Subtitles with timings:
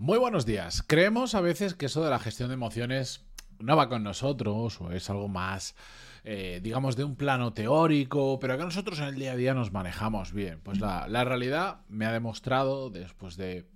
[0.00, 0.82] Muy buenos días.
[0.86, 3.26] Creemos a veces que eso de la gestión de emociones
[3.58, 5.74] no va con nosotros o es algo más,
[6.24, 9.72] eh, digamos, de un plano teórico, pero que nosotros en el día a día nos
[9.72, 10.58] manejamos bien.
[10.62, 13.68] Pues la, la realidad me ha demostrado, después de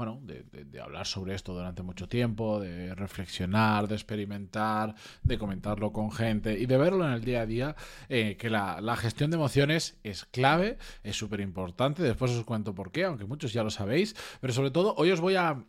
[0.00, 6.10] bueno, de, hablar sobre esto durante mucho tiempo, de reflexionar, de experimentar, de comentarlo con
[6.10, 7.76] gente y de verlo en el día a día,
[8.08, 12.02] eh, que la, la, gestión de emociones es clave, es súper importante.
[12.02, 15.20] Después os cuento por qué, aunque muchos ya lo sabéis, pero sobre todo hoy os
[15.20, 15.66] voy a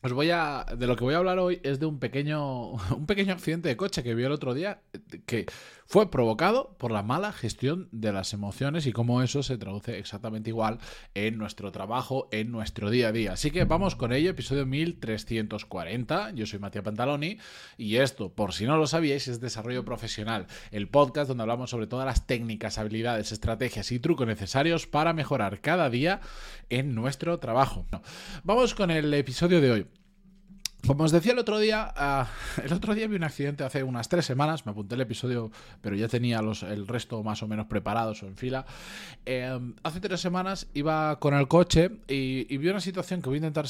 [0.00, 0.64] os voy a.
[0.76, 2.72] De lo que voy a hablar hoy es de un pequeño.
[2.96, 4.80] Un pequeño accidente de coche que vi el otro día.
[5.26, 5.46] Que
[5.88, 10.50] fue provocado por la mala gestión de las emociones y cómo eso se traduce exactamente
[10.50, 10.80] igual
[11.14, 13.32] en nuestro trabajo, en nuestro día a día.
[13.32, 16.32] Así que vamos con ello, episodio 1340.
[16.32, 17.38] Yo soy Matías Pantaloni.
[17.78, 20.46] Y esto, por si no lo sabíais, es Desarrollo Profesional.
[20.72, 25.62] El podcast donde hablamos sobre todas las técnicas, habilidades, estrategias y trucos necesarios para mejorar
[25.62, 26.20] cada día
[26.68, 27.86] en nuestro trabajo.
[28.44, 29.97] Vamos con el episodio de hoy.
[30.86, 32.28] Como os decía el otro día, ah,
[32.64, 35.96] el otro día vi un accidente hace unas tres semanas, me apunté el episodio, pero
[35.96, 38.64] ya tenía los, el resto más o menos preparados o en fila.
[39.26, 43.38] Em, hace tres semanas iba con el coche y, vi una situación que voy a
[43.38, 43.66] intentar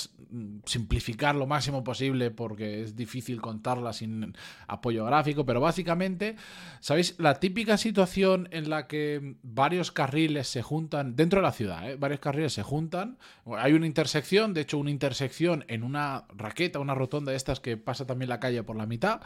[0.65, 4.35] simplificar lo máximo posible porque es difícil contarla sin
[4.67, 6.37] apoyo gráfico, pero básicamente,
[6.81, 7.15] ¿sabéis?
[7.19, 11.97] La típica situación en la que varios carriles se juntan dentro de la ciudad, ¿eh?
[11.97, 13.19] varios carriles se juntan,
[13.57, 17.77] hay una intersección, de hecho una intersección en una raqueta, una rotonda de estas que
[17.77, 19.21] pasa también la calle por la mitad,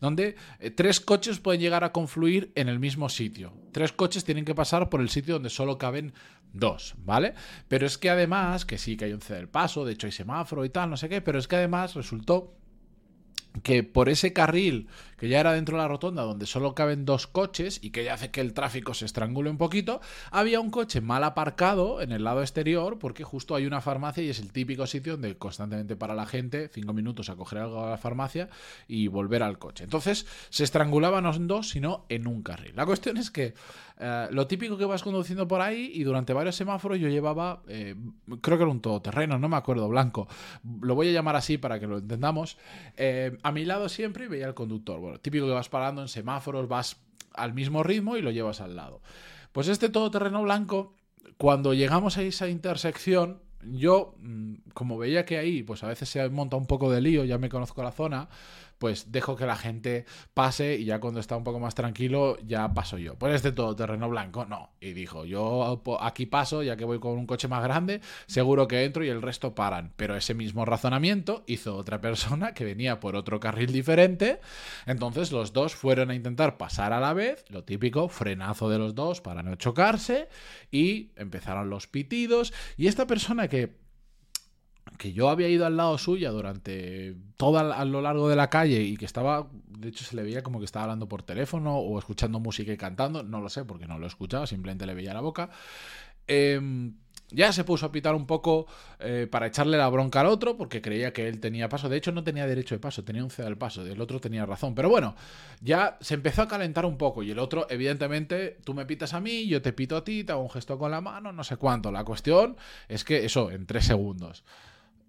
[0.00, 3.52] donde eh, tres coches pueden llegar a confluir en el mismo sitio.
[3.72, 6.12] Tres coches tienen que pasar por el sitio donde solo caben
[6.52, 7.34] dos, ¿vale?
[7.68, 10.12] Pero es que además, que sí que hay un ceder del paso, de hecho hay
[10.12, 12.54] semáforo y tal, no sé qué, pero es que además resultó
[13.62, 17.26] que por ese carril que ya era dentro de la rotonda donde solo caben dos
[17.26, 20.00] coches y que ya hace que el tráfico se estrangule un poquito,
[20.30, 24.30] había un coche mal aparcado en el lado exterior porque justo hay una farmacia y
[24.30, 27.90] es el típico sitio donde constantemente para la gente cinco minutos a coger algo a
[27.90, 28.48] la farmacia
[28.88, 29.84] y volver al coche.
[29.84, 32.72] Entonces se estrangulaban no en dos, sino en un carril.
[32.76, 33.54] La cuestión es que
[33.98, 37.94] eh, lo típico que vas conduciendo por ahí y durante varios semáforos yo llevaba, eh,
[38.40, 40.28] creo que era un todoterreno, no me acuerdo, blanco.
[40.82, 42.58] Lo voy a llamar así para que lo entendamos.
[42.96, 46.96] Eh, a mi lado siempre veía el conductor típico que vas parando en semáforos, vas
[47.34, 49.00] al mismo ritmo y lo llevas al lado.
[49.52, 50.94] Pues este todoterreno blanco,
[51.38, 53.40] cuando llegamos a esa intersección,
[53.70, 57.24] yo, mm, como veía que ahí, pues a veces se monta un poco de lío,
[57.24, 58.28] ya me conozco la zona,
[58.78, 60.04] pues dejo que la gente
[60.34, 63.14] pase y ya cuando está un poco más tranquilo ya paso yo.
[63.16, 64.70] Pues este terreno blanco, no.
[64.80, 68.84] Y dijo, yo aquí paso, ya que voy con un coche más grande, seguro que
[68.84, 69.92] entro y el resto paran.
[69.96, 74.40] Pero ese mismo razonamiento hizo otra persona que venía por otro carril diferente.
[74.86, 78.94] Entonces los dos fueron a intentar pasar a la vez, lo típico, frenazo de los
[78.94, 80.28] dos para no chocarse
[80.70, 82.52] y empezaron los pitidos.
[82.76, 83.55] Y esta persona que
[84.98, 88.82] que yo había ido al lado suya durante todo a lo largo de la calle
[88.82, 91.98] y que estaba, de hecho se le veía como que estaba hablando por teléfono o
[91.98, 95.20] escuchando música y cantando, no lo sé porque no lo escuchaba, simplemente le veía la
[95.20, 95.50] boca.
[96.26, 96.94] Em,
[97.30, 98.66] ya se puso a pitar un poco
[98.98, 101.88] eh, para echarle la bronca al otro porque creía que él tenía paso.
[101.88, 103.84] De hecho, no tenía derecho de paso, tenía un ceda del paso.
[103.84, 104.74] El otro tenía razón.
[104.74, 105.14] Pero bueno,
[105.60, 107.22] ya se empezó a calentar un poco.
[107.22, 110.32] Y el otro, evidentemente, tú me pitas a mí, yo te pito a ti, te
[110.32, 111.90] hago un gesto con la mano, no sé cuánto.
[111.90, 112.56] La cuestión
[112.88, 114.44] es que eso, en tres segundos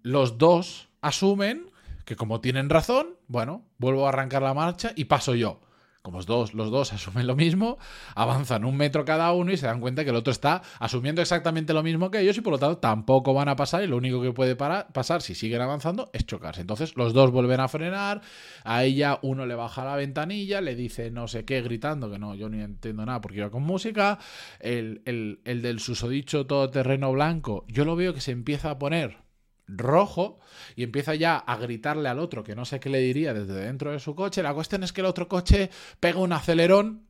[0.02, 1.70] los dos asumen
[2.04, 5.60] que como tienen razón, bueno, vuelvo a arrancar la marcha y paso yo.
[6.08, 7.76] Como los dos, los dos asumen lo mismo,
[8.14, 11.74] avanzan un metro cada uno y se dan cuenta que el otro está asumiendo exactamente
[11.74, 14.22] lo mismo que ellos y por lo tanto tampoco van a pasar y lo único
[14.22, 16.62] que puede pasar si siguen avanzando es chocarse.
[16.62, 18.22] Entonces los dos vuelven a frenar,
[18.64, 22.34] a ella uno le baja la ventanilla, le dice no sé qué gritando, que no,
[22.34, 24.18] yo ni entiendo nada porque iba con música,
[24.60, 29.27] el, el, el del susodicho todoterreno blanco, yo lo veo que se empieza a poner
[29.68, 30.38] rojo
[30.74, 33.92] y empieza ya a gritarle al otro que no sé qué le diría desde dentro
[33.92, 34.42] de su coche.
[34.42, 35.70] La cuestión es que el otro coche
[36.00, 37.06] pega un acelerón,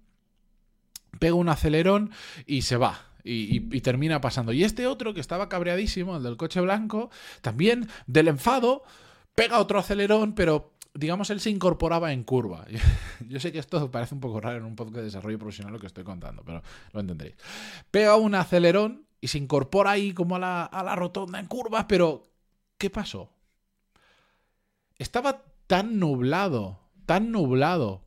[1.19, 2.11] pega un acelerón
[2.47, 3.05] y se va.
[3.31, 4.55] Y, termina pasando.
[4.55, 7.11] Y este otro que estaba cabreadísimo, el del coche blanco,
[7.43, 8.85] también del enfado,
[9.34, 12.65] pega otro acelerón, pero digamos, él se incorporaba en curva.
[13.28, 15.78] Yo sé que esto parece un poco raro en un podcast de desarrollo profesional lo
[15.78, 16.63] que estoy contando, pero
[16.93, 17.37] lo entenderéis.
[17.91, 21.87] Pega un acelerón y se incorpora ahí como a la, a la rotonda en curva,
[21.87, 22.22] pero
[22.78, 23.30] ¿Qué pasó?
[24.97, 28.04] Estaba tan nublado, tan nublado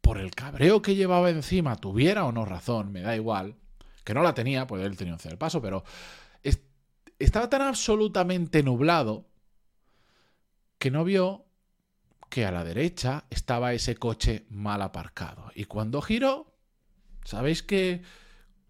[0.00, 3.54] por el cabreo que llevaba encima, tuviera o no razón, me da igual,
[4.04, 5.84] que no la tenía, pues él tenía un el paso, pero
[7.18, 9.26] estaba tan absolutamente nublado
[10.78, 11.44] que no vio
[12.28, 15.52] que a la derecha estaba ese coche mal aparcado.
[15.54, 16.52] Y cuando giró,
[17.24, 18.02] ¿sabéis qué,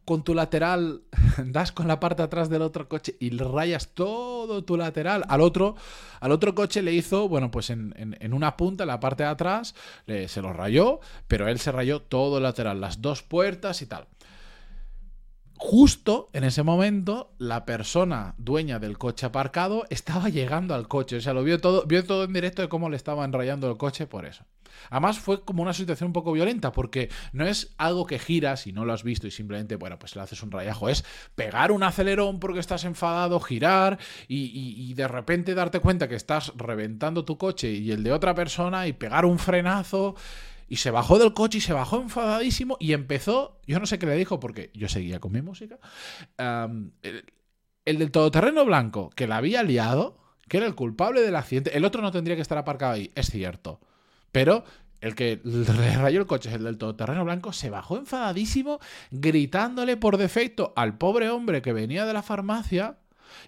[0.05, 1.03] con tu lateral,
[1.45, 5.25] das con la parte atrás del otro coche y rayas todo tu lateral.
[5.29, 5.77] Al otro,
[6.21, 7.95] al otro coche le hizo, bueno, pues en,
[8.33, 9.75] una punta, en la parte de atrás,
[10.07, 14.07] se lo rayó, pero él se rayó todo el lateral, las dos puertas y tal.
[15.65, 21.19] Justo en ese momento, la persona dueña del coche aparcado estaba llegando al coche.
[21.19, 23.77] O sea, lo vio todo, vio todo en directo de cómo le estaban rayando el
[23.77, 24.45] coche por eso.
[24.91, 28.73] Además, fue como una situación un poco violenta, porque no es algo que giras y
[28.73, 30.89] no lo has visto y simplemente, bueno, pues le haces un rayajo.
[30.89, 31.05] Es
[31.37, 37.25] pegar un acelerón porque estás enfadado, girar y de repente darte cuenta que estás reventando
[37.25, 40.17] tu coche y el de otra persona y pegar un frenazo.
[40.69, 44.07] Y se bajó del coche y se bajó enfadadísimo y empezó, yo no sé qué
[44.07, 45.79] le dijo porque yo seguía con mi música,
[46.39, 47.25] el,
[47.85, 50.19] del todoterreno blanco que la había liado,
[50.49, 53.31] que era el culpable del accidente, el otro no tendría que estar aparcado ahí, es
[53.31, 53.81] cierto.
[54.31, 54.65] Pero
[55.03, 58.79] el que le rayó el coche, el del todoterreno blanco, se bajó enfadadísimo,
[59.11, 62.99] gritándole por defecto al pobre hombre que venía de la farmacia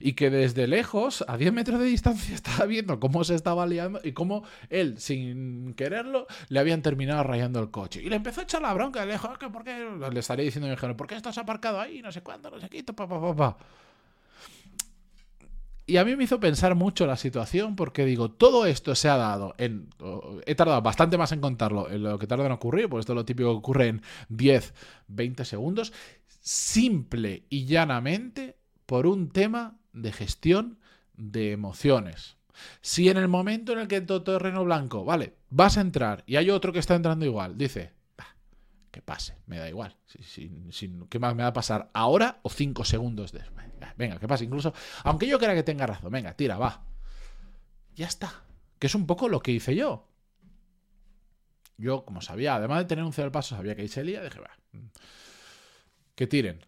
[0.00, 4.00] y que desde lejos, a 10 metros de distancia, estaba viendo cómo se estaba liando
[4.02, 8.02] y cómo él, sin quererlo, le habían terminado rayando el coche.
[8.02, 9.86] Y le empezó a echar la bronca, le dijo, ¿por qué?
[10.12, 12.02] Le estaría diciendo mi ¿por qué estás aparcado ahí?
[12.02, 13.56] No sé cuándo, no sé qué, pa, pa, pa,
[15.86, 19.16] Y a mí me hizo pensar mucho la situación porque digo, todo esto se ha
[19.16, 19.88] dado en...
[20.46, 23.16] He tardado bastante más en contarlo en lo que tarda en ocurrir, porque esto es
[23.16, 24.74] lo típico que ocurre en 10,
[25.08, 25.92] 20 segundos,
[26.44, 30.78] simple y llanamente por un tema de gestión
[31.14, 32.36] de emociones.
[32.80, 36.36] Si en el momento en el que todo terreno blanco, vale, vas a entrar y
[36.36, 37.92] hay otro que está entrando igual, dice,
[38.90, 39.96] que pase, me da igual.
[41.08, 41.90] ¿Qué más me va a pasar?
[41.94, 43.66] ¿Ahora o cinco segundos después?
[43.96, 44.44] Venga, que pase.
[44.44, 44.72] Incluso,
[45.02, 46.84] aunque yo crea que tenga razón, venga, tira, va.
[47.96, 48.44] Ya está.
[48.78, 50.08] Que es un poco lo que hice yo.
[51.76, 54.22] Yo, como sabía, además de tener un cero al paso, sabía que ahí se lía,
[54.22, 54.50] dije, va,
[56.14, 56.64] que tiren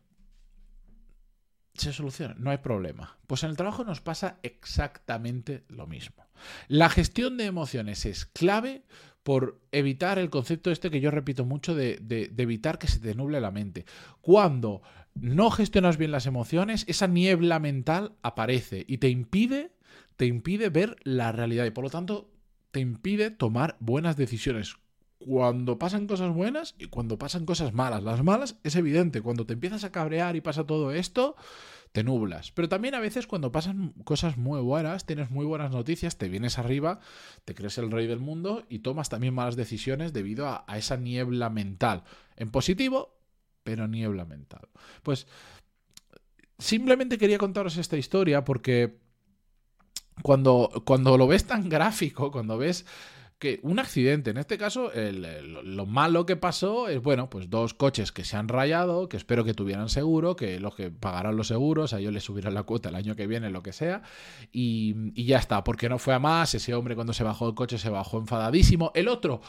[1.79, 3.19] se soluciona, no hay problema.
[3.27, 6.27] Pues en el trabajo nos pasa exactamente lo mismo.
[6.69, 8.83] La gestión de emociones es clave
[9.23, 11.99] por evitar el concepto este que yo repito mucho de,
[12.37, 13.85] evitar que se te nuble la mente.
[14.21, 14.83] Cuando
[15.15, 19.73] no gestionas bien las emociones, esa niebla mental aparece y te impide,
[20.17, 22.31] te impide ver la realidad y por lo tanto
[22.71, 24.77] te impide tomar buenas decisiones
[25.19, 28.03] cuando pasan cosas buenas y cuando pasan cosas malas.
[28.03, 31.37] Las malas es evidente, cuando te empiezas a cabrear y pasa todo esto,
[31.93, 32.53] te nublas.
[32.53, 36.59] Pero también a veces cuando pasan cosas muy buenas, tienes muy buenas noticias, te vienes
[36.59, 37.01] arriba,
[37.45, 41.49] te crees el rey del mundo y tomas también malas decisiones debido a, esa niebla
[41.49, 42.05] mental.
[42.37, 43.19] En positivo,
[43.65, 44.69] pero niebla mental.
[45.03, 45.27] Pues
[46.59, 48.99] simplemente quería contaros esta historia porque
[50.23, 52.85] cuando, cuando lo ves tan gráfico, cuando ves
[53.39, 58.11] que un accidente, en este caso, lo malo que pasó es, bueno, pues dos coches
[58.11, 61.93] que se han rayado, que espero que tuvieran seguro, que los que pagarán los seguros,
[61.93, 64.03] a ellos les subirán la cuota el año que viene, lo que sea,
[64.53, 67.55] y, y ya está, porque no fue a más, ese hombre cuando se bajó el
[67.55, 69.43] coche se bajó enfadadísimo, el otro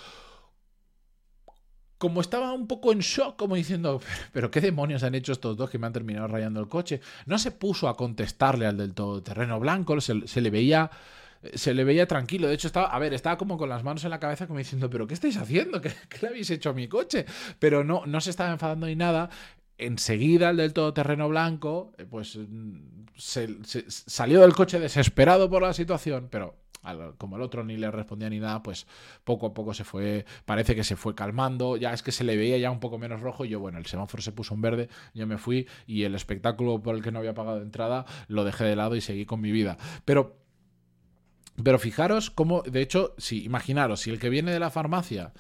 [1.98, 4.00] como estaba un poco en shock, como diciendo,
[4.32, 7.02] pero ¿qué demonios han hecho estos dos que me han terminado rayando el coche?
[7.26, 10.92] No se puso a contestarle al del todoterreno blanco, se le veía
[11.54, 12.48] se le veía tranquilo.
[12.48, 14.90] De hecho, estaba, a ver, estaba como con las manos en la cabeza, como diciendo,
[14.90, 15.82] ¿pero qué estáis haciendo?
[15.82, 15.92] ¿Qué,
[16.22, 17.26] le habéis hecho a mi coche?
[17.60, 19.30] Pero no, no se estaba enfadando ni nada.
[19.78, 23.58] Enseguida el del todoterreno blanco, eh, pues mm, se,
[23.88, 26.56] salió del coche desesperado por la situación, pero
[27.18, 28.88] como el otro ni le respondía ni nada, pues
[29.26, 32.38] poco a poco se fue, parece que se fue calmando, ya es que se le
[32.38, 34.90] veía ya un poco menos rojo y yo, bueno, el semáforo se puso en verde,
[35.14, 38.64] yo me fui y el espectáculo por el que no había pagado entrada lo dejé
[38.64, 39.78] de lado y seguí con mi vida.
[40.06, 40.38] Pero
[41.64, 45.34] pero fijaros cómo, de hecho, si imaginaros, si el que viene de la farmacia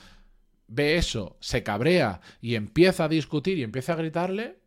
[0.67, 4.59] ve eso, se cabrea y empieza a discutir y empieza a gritarle,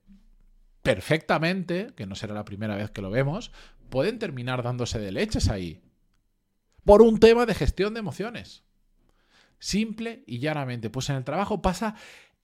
[0.82, 3.52] perfectamente, que no será la primera vez que lo vemos,
[3.90, 5.80] pueden terminar dándose de leches ahí.
[6.84, 8.64] Por un tema de gestión de emociones.
[9.58, 10.88] Simple y llanamente.
[10.88, 11.96] Pues en el trabajo pasa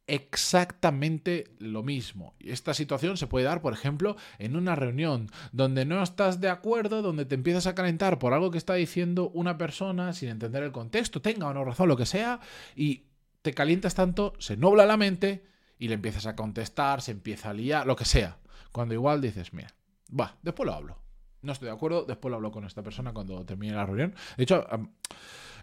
[0.06, 2.34] exactamente lo mismo.
[2.40, 7.02] Esta situación se puede dar, por ejemplo, en una reunión donde no estás de acuerdo,
[7.02, 10.72] donde te empiezas a calentar por algo que está diciendo una persona sin entender el
[10.72, 12.40] contexto, tenga o no razón, lo que sea,
[12.76, 13.06] y
[13.42, 15.44] te calientas tanto, se nubla la mente
[15.78, 18.38] y le empiezas a contestar, se empieza a liar, lo que sea.
[18.72, 19.74] Cuando igual dices, mira,
[20.08, 20.98] va, después lo hablo.
[21.42, 24.14] No estoy de acuerdo, después lo hablo con esta persona cuando termine la reunión.
[24.36, 24.66] De hecho,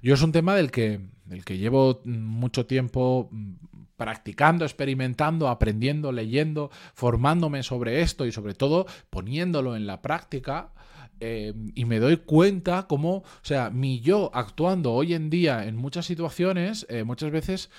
[0.02, 3.54] yo es un tema del que, del que llevo mucho tiempo mm,
[3.98, 10.74] practicando, experimentando, aprendiendo, leyendo, formándome sobre esto y sobre todo poniéndolo en la práctica.
[11.20, 15.78] Eh, y me doy cuenta cómo, o sea, mi yo actuando hoy en día en
[15.78, 17.70] muchas situaciones, eh, muchas veces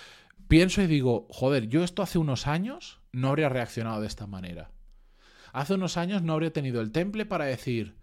[0.49, 4.71] pienso y digo, joder, yo esto hace unos años no habría reaccionado de esta manera.
[5.53, 7.97] Hace unos años no habría tenido el temple para decir,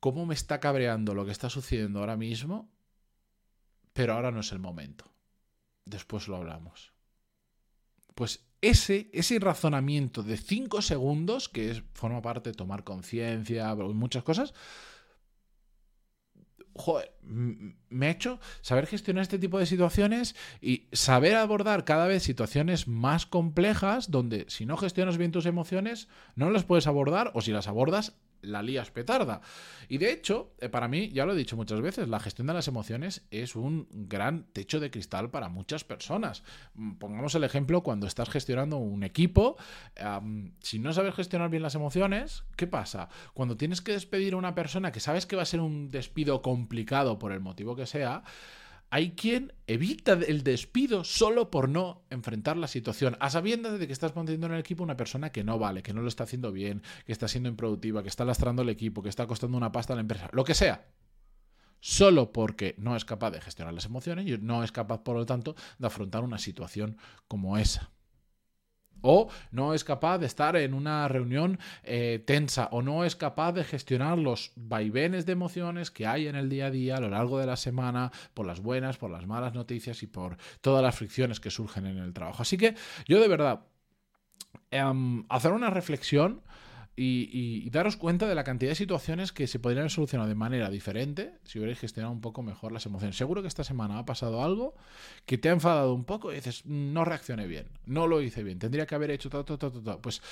[0.00, 2.70] ¿cómo me está cabreando lo que está sucediendo ahora mismo?
[3.92, 5.10] Pero ahora no es el momento.
[5.88, 6.92] Después lo hablamos.
[8.14, 14.24] Pues ese, ese razonamiento de cinco segundos, que es, forma parte de tomar conciencia, muchas
[14.24, 14.52] cosas,
[16.74, 22.22] joder, me ha hecho saber gestionar este tipo de situaciones y saber abordar cada vez
[22.22, 27.40] situaciones más complejas donde si no gestionas bien tus emociones no las puedes abordar o
[27.40, 29.40] si las abordas la lías petarda.
[29.88, 32.54] Y de hecho, eh, para mí, ya lo he dicho muchas veces, la gestión de
[32.54, 36.42] las emociones es un gran techo de cristal para muchas personas.
[36.74, 39.56] Mm, pongamos el ejemplo cuando estás gestionando un equipo,
[40.60, 43.08] si no sabes gestionar bien las emociones, ¿qué pasa?
[43.34, 46.42] Cuando tienes que despedir a una persona que sabes que va a ser un despido
[46.42, 48.22] complicado por el motivo que sea,
[48.90, 53.92] hay quien evita el despido solo por no enfrentar la situación, a sabiendas de que
[53.92, 56.52] estás poniendo en el equipo una persona que no vale, que no lo está haciendo
[56.52, 59.92] bien, que está siendo improductiva, que está lastrando el equipo, que está costando una pasta
[59.92, 60.86] a la empresa, lo que sea.
[61.80, 65.26] Solo porque no es capaz de gestionar las emociones y no es capaz, por lo
[65.26, 66.96] tanto, de afrontar una situación
[67.28, 67.92] como esa.
[69.02, 73.52] O no es capaz de estar en una reunión eh, tensa, o no es capaz
[73.52, 77.10] de gestionar los vaivenes de emociones que hay en el día a día a lo
[77.10, 80.96] largo de la semana, por las buenas, por las malas noticias y por todas las
[80.96, 82.42] fricciones que surgen en el trabajo.
[82.42, 82.74] Así que
[83.06, 83.60] yo de verdad,
[84.70, 86.42] em, hacer una reflexión
[87.00, 91.32] y, daros cuenta de la cantidad de situaciones que se podrían solucionar de manera diferente
[91.44, 93.16] si hubierais gestionado un poco mejor las emociones.
[93.16, 94.74] Seguro que esta semana ha pasado algo
[95.24, 98.58] que te ha enfadado un poco y dices, no reaccioné bien, no lo hice bien,
[98.58, 100.22] tendría que haber hecho todo, todo, todo, Pues,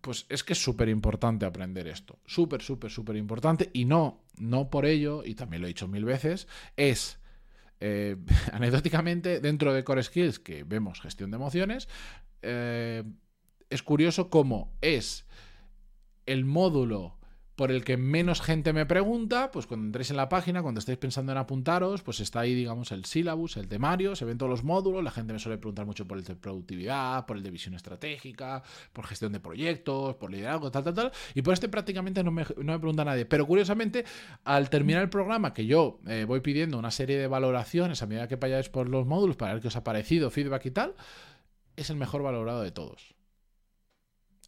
[0.00, 2.18] pues es que es súper importante aprender esto.
[2.26, 3.70] Súper, súper, súper importante.
[3.72, 6.46] Y no, no por ello, y también lo he dicho mil veces,
[6.76, 7.18] es...
[7.78, 8.16] Eh,
[8.52, 11.88] anecdóticamente, dentro de Core Skills, que vemos gestión de emociones,
[12.42, 13.02] eh,
[13.68, 15.26] es curioso cómo es
[16.26, 17.16] el módulo
[17.56, 20.98] por el que menos gente me pregunta, pues cuando entréis en la página, cuando estéis
[20.98, 24.62] pensando en apuntaros, pues está ahí, digamos, el sílabus, el temario, se ven todos los
[24.62, 27.74] módulos, la gente me suele preguntar mucho por el de productividad, por el de visión
[27.74, 32.30] estratégica, por gestión de proyectos, por liderazgo, tal, tal, tal, y por este prácticamente no
[32.30, 33.24] me, pregunta nadie.
[33.24, 34.04] Pero curiosamente,
[34.44, 38.28] al terminar el programa, que yo eh, voy pidiendo una serie de valoraciones a medida
[38.28, 40.94] que vayáis por los módulos para ver qué os ha parecido, feedback y tal,
[41.74, 43.15] es el mejor valorado de todos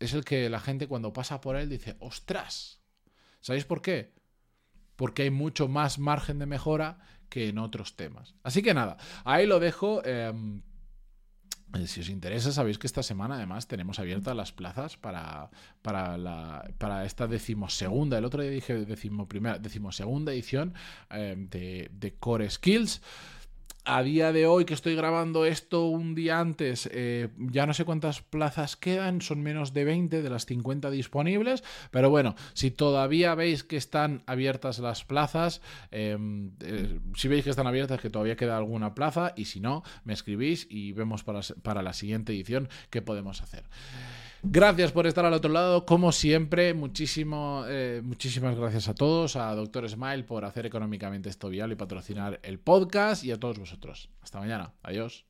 [0.01, 2.81] es el que la gente cuando pasa por él dice, ostras.
[3.41, 4.15] ¿Sabéis por qué?
[4.97, 8.35] Porque hay mucho más margen de mejora que en otros temas.
[8.43, 10.05] Así que nada, ahí lo dejo.
[10.05, 10.63] Em,
[11.75, 15.51] eh, si os interesa, sabéis que esta semana además tenemos abiertas las plazas para,
[15.83, 20.75] para, la, para esta decimosegunda, el otro día dije decimosegunda edición
[21.11, 23.03] em, de, de Core Skills
[23.89, 27.87] a día de hoy que estoy grabando esto un día antes, eh, ya no sé
[27.87, 33.35] cuántas plazas quedan, son menos de 20 de las 50 disponibles, pero bueno, si todavía
[33.35, 38.37] veis que están abiertas las plazas, em, eh, si veis que están abiertas, que todavía
[38.37, 42.69] queda alguna plaza, y si no, me escribís y vemos para, para la siguiente edición
[42.91, 43.65] qué podemos hacer.
[44.43, 45.85] Gracias por estar al otro lado.
[45.85, 51.75] Como siempre, eh, muchísimas gracias a todos, a Doctor Smile por hacer económicamente esto viable
[51.75, 54.11] y patrocinar el podcast y a todos vosotros.
[54.23, 54.73] Hasta mañana.
[54.83, 55.25] Adiós.